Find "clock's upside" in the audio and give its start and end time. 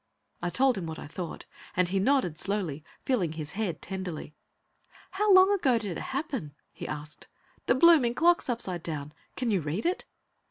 8.15-8.81